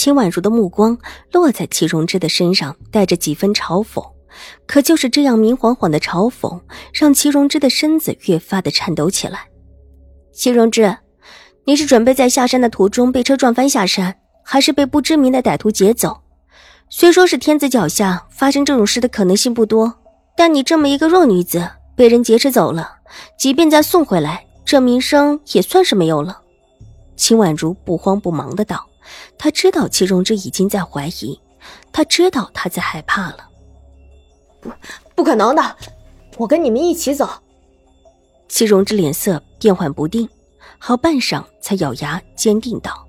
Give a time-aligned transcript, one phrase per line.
[0.00, 0.96] 秦婉如的目光
[1.30, 4.02] 落在齐荣之的身上，带着几分嘲讽。
[4.66, 6.58] 可就是这样明晃晃的嘲讽，
[6.94, 9.40] 让齐荣之的身子越发的颤抖起来。
[10.32, 10.96] 齐荣之，
[11.66, 16.18] 你是准备在下山的途中被车撞翻下山，还是被不知名的歹徒劫走？
[16.88, 19.94] 虽说是天子脚下发生这种事的可能性不多，
[20.34, 22.90] 但你这么一个弱女子被人劫持走了，
[23.38, 26.40] 即便再送回来，这名声也算是没有了。
[27.16, 28.86] 秦婉如不慌不忙的道。
[29.38, 31.40] 他知道齐荣之已经在怀疑，
[31.92, 33.48] 他知道他在害怕了。
[34.60, 34.70] 不，
[35.14, 35.76] 不可能的，
[36.36, 37.28] 我跟你们一起走。
[38.48, 40.28] 齐荣之脸色变幻不定，
[40.78, 43.06] 好半晌才咬牙坚定道：“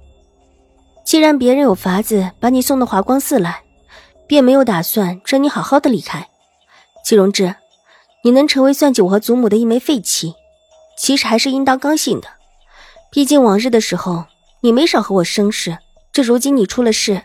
[1.03, 3.63] 既然别人有法子把你送到华光寺来，
[4.27, 6.29] 便没有打算让你好好的离开。
[7.03, 7.55] 齐荣之，
[8.23, 10.35] 你能成为算计我和祖母的一枚废棋，
[10.97, 12.27] 其实还是应当高兴的。
[13.11, 14.25] 毕竟往日的时候。”
[14.63, 15.79] 你没少和我生事，
[16.11, 17.23] 这如今你出了事，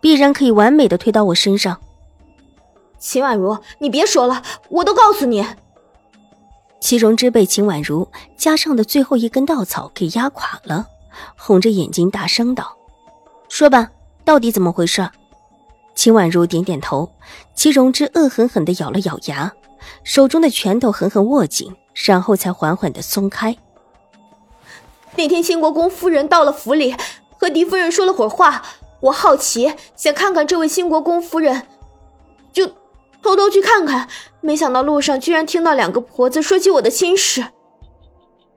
[0.00, 1.78] 必然可以完美的推到我身上。
[2.98, 5.46] 秦婉如，你别说了，我都告诉你。
[6.80, 10.86] 齐荣之被秦婉如加上的最后一根稻草给压垮了，
[11.36, 12.74] 红着眼睛大声道
[13.50, 13.90] ：“说吧，
[14.24, 15.06] 到底怎么回事？”
[15.94, 17.12] 秦婉如点点头，
[17.54, 19.52] 齐荣之恶狠狠地咬了咬牙，
[20.04, 23.54] 手中的拳头狠狠握紧，然后才缓缓的松开。
[25.16, 26.94] 那天兴国公夫人到了府里，
[27.38, 28.62] 和狄夫人说了会儿话。
[29.00, 31.66] 我好奇，想看看这位兴国公夫人，
[32.52, 32.66] 就
[33.20, 34.08] 偷偷去看看。
[34.40, 37.44] 没想到路上居然听到两个婆子说起我的亲事。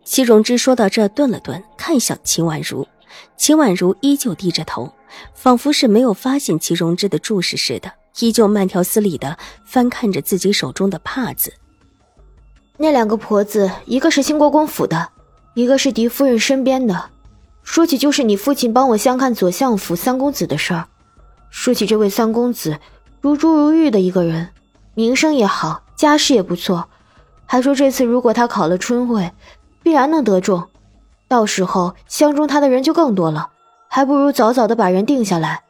[0.04, 2.88] 齐荣之说到这，顿了顿，看向秦婉如。
[3.36, 4.94] 秦婉如依旧低着头，
[5.34, 9.36] 仿佛是没有发现齐荣之的注视似的，依旧慢条斯理的
[9.66, 11.52] 翻看着自己手中的帕子。
[12.78, 15.10] 那两个婆子，一个是兴国公府的。
[15.56, 17.10] 一个是狄夫人身边的，
[17.64, 20.88] 说起就是你父亲帮我相看左相府三公子的事儿。
[21.50, 22.78] 说起这位三公子，
[23.22, 24.50] 如珠如玉的一个人，
[24.96, 26.90] 名声也好，家世也不错。
[27.46, 29.32] 还说这次如果他考了春会，
[29.82, 30.68] 必然能得中，
[31.30, 33.52] 到时候相中他的人就更多了。
[33.88, 35.64] 还不如早早的把人定下来，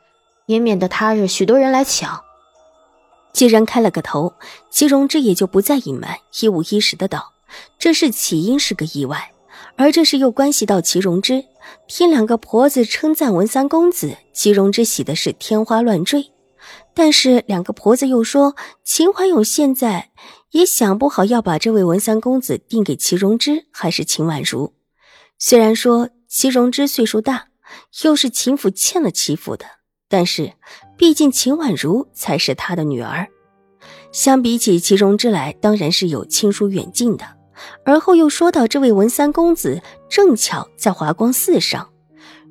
[0.47, 2.23] 也免得他日许多人来抢。
[3.34, 4.34] 既然开了个头，
[4.72, 7.34] 齐荣之也就不再隐瞒，一五一十的道
[7.78, 9.29] ：“这事起因是个意外。”
[9.78, 11.44] 而这事又关系到齐荣之，
[11.88, 16.31] 听两个婆子称赞文三公子，齐荣之喜的是天花乱坠。
[16.94, 20.12] 但是两个婆子又说，秦怀勇现在
[20.52, 24.74] 也想不好要把这位文三公子定给齐荣之还是秦婉如。
[25.38, 27.50] 虽然说齐荣之岁数大，
[28.03, 29.66] 又是秦府欠了齐府的，
[30.08, 30.53] 但是
[30.97, 33.28] 毕竟秦婉如才是他的女儿，
[34.14, 37.34] 相比起齐荣之来，当然是有亲疏远近的。
[37.83, 41.89] 而后又说到，这位文三公子正巧在华光寺上，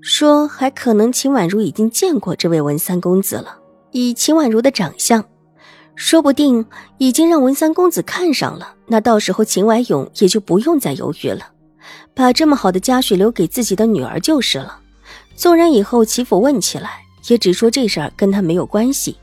[0.00, 3.58] 说还可能秦婉如已经见过这位文三公子了。
[3.92, 5.24] 以秦婉如的长相，
[5.94, 6.66] 说不定
[6.98, 8.74] 已经让文三公子看上了。
[8.86, 11.52] 那到时候秦婉勇也就不用再犹豫了，
[12.12, 14.80] 把这么好的家婿留给自己的女儿就是了。
[15.36, 19.16] 纵然以后齐府问起来，也只说这事儿跟他没有关系，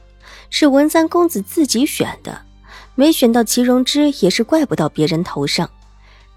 [0.49, 2.41] 是文三公子自己选的。
[2.95, 5.69] 没选到齐荣之，也是怪不到别人头上。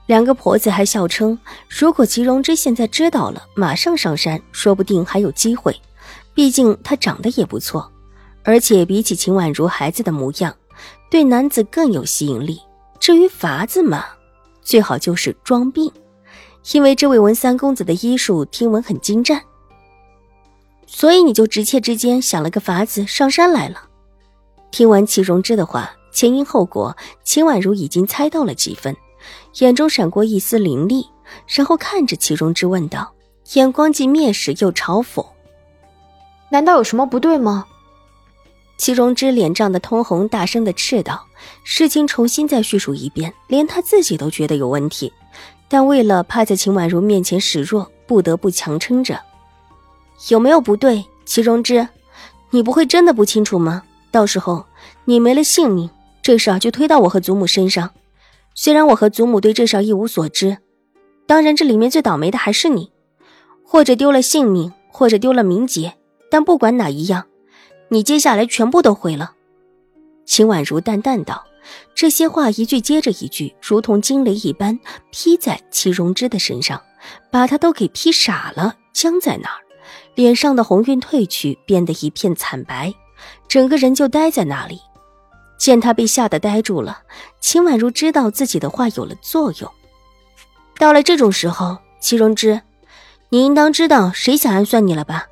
[0.07, 1.39] 两个婆子还笑称，
[1.69, 5.75] 如果齐荣之现在知道了，马上上山，说不定还有机会。
[6.35, 7.91] 毕竟他长得也不错，
[8.43, 10.55] 而且比起秦婉如孩子的模样，
[11.11, 12.61] 对男子更有吸引力。
[13.01, 14.05] 至于法子嘛，
[14.63, 15.91] 最好就是装病，
[16.73, 19.41] 因为这位文三公子的医术听闻很精湛。
[20.87, 23.89] 所以你就直切之间想了个法子上山来了。
[24.71, 25.91] 听完齐荣之的话。
[26.15, 28.97] 前因后果，秦婉如已经猜到了几分，
[29.59, 31.05] 眼中闪过一丝凌厉，
[31.49, 33.13] 然后看着齐荣之问道，
[33.55, 35.27] 眼光既蔑视又嘲讽
[36.51, 37.67] ：“难道有什么不对吗？”
[38.79, 41.27] 齐荣之脸涨得通红，大声的斥道
[41.65, 45.13] ：“事情重新再叙述一遍，连他自己都觉得有问题，
[45.69, 49.21] 但为了怕在秦婉如面前示弱，不得不强撑着。
[50.29, 51.05] 有没有不对？
[51.25, 51.89] 齐荣之，
[52.51, 53.83] 你不会真的不清楚吗？
[54.13, 54.65] 到时候
[55.05, 55.91] 你没了性命。”
[56.25, 57.91] 这事儿就推到我和祖母身上，
[58.55, 60.57] 虽然我和祖母对这事儿一无所知，
[61.27, 62.91] 当然这里面最倒霉的还是你，
[63.63, 65.97] 或者丢了性命，或者丢了名节，
[66.31, 67.27] 但不管哪一样，
[67.91, 69.33] 你接下来全部都毁了。
[70.25, 71.45] 秦婉如淡淡道。
[71.95, 74.79] 这些话一句接着一句，如同惊雷一般
[75.11, 76.81] 劈在齐荣之的身上，
[77.31, 79.61] 把他都给劈傻了，僵在那儿，
[80.15, 82.95] 脸上的红晕褪去，变得一片惨白，
[83.47, 84.81] 整个人就呆在那里。
[85.57, 87.03] 见他被吓得呆住了，
[87.41, 89.71] 秦婉如知道自己的话有了作用。
[90.79, 92.61] 到了这种时候，齐荣之，
[93.29, 95.29] 你应当知道谁想暗算你了吧？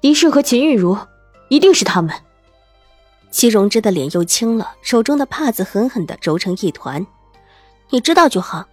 [0.00, 0.96] 狄氏和秦玉茹，
[1.48, 2.14] 一定是他们。
[3.30, 7.06] 齐荣之的脸又青了，手中的帕子狠狠的揉成一团。
[7.90, 8.64] 你知道就好。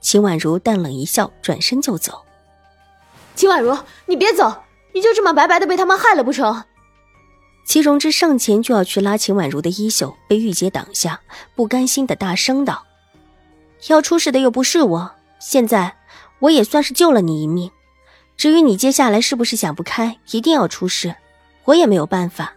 [0.00, 2.22] 秦婉如淡冷一笑，转身就走。
[3.34, 4.62] 秦婉如，你别走，
[4.94, 6.64] 你就这么白白的被他们害了不成？
[7.68, 11.20] 戚荣之上前就要去拉秦婉如的衣袖，被玉洁挡下，
[11.54, 12.86] 不甘心的大声道
[13.88, 15.94] ：“要出事的又不是我，现在
[16.38, 17.70] 我也算是救了你一命。
[18.38, 21.14] 至于你接下来是不是想不开，一定要出事，
[21.64, 22.54] 我也没有办法。”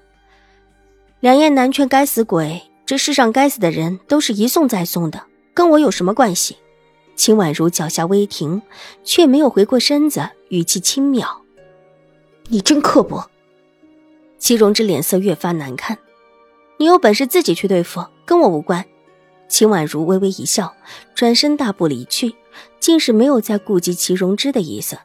[1.19, 5.21] 两燕南劝该死鬼，这世上该死的人都是一送再送的，
[5.53, 6.55] 跟我有什么关系？
[7.17, 8.61] 秦婉如脚下微停，
[9.03, 11.27] 却没有回过身子，语气轻蔑
[12.47, 13.29] ：“你真刻薄。”
[14.51, 15.97] 齐荣之脸色越发难看
[16.77, 18.85] ：“你有本事自己去对付，跟我无关。”
[19.47, 20.75] 秦婉如微微一笑，
[21.15, 22.35] 转身大步离去，
[22.77, 24.99] 竟是没有再顾及齐荣之的意思。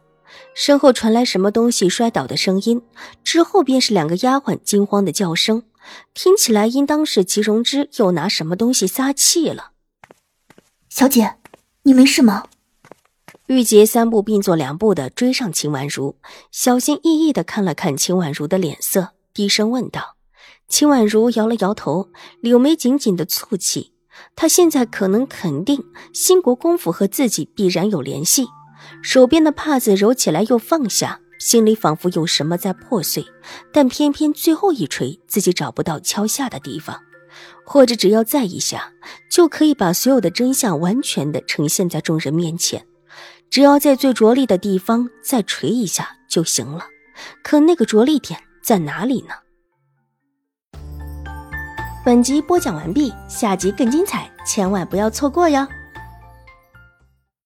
[0.53, 2.83] 身后传来什么东西摔倒的声音，
[3.23, 5.63] 之后便是两个丫鬟惊慌的叫声。
[6.13, 9.71] 听起来应当是齐荣之又拿什么东西撒气了。
[10.89, 11.37] 小姐，
[11.85, 12.47] 你没事吗？
[13.47, 16.17] 玉洁三步并作两步的追上秦婉如，
[16.51, 20.17] 小心翼翼的看了看秦婉如的脸色，低声问道。
[20.67, 22.09] 秦婉如摇了摇头，
[22.41, 23.93] 柳眉紧紧的蹙起。
[24.35, 25.85] 她现在可能肯定
[26.15, 28.47] 兴国公府和自己必然有联系，
[29.03, 31.21] 手边的帕子揉起来又放下。
[31.39, 33.27] 心里仿佛有什么在破碎，
[33.71, 36.99] 但偏偏最后一锤自己找不到敲下的地方，
[37.67, 38.95] 或者只要再一下，
[39.31, 42.87] 就可以把所有的真相完全的呈现在众人面前。
[43.51, 46.87] 只要在最着力的地方再锤一下就行了。
[47.45, 49.35] 可那个着力点在哪里呢？
[52.05, 55.65] 本集播讲完毕，下集更精彩，千万不要错过哟！